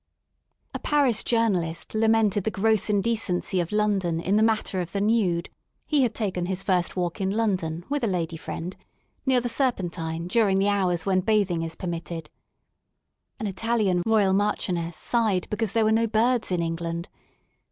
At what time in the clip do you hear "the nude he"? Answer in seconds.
4.93-6.01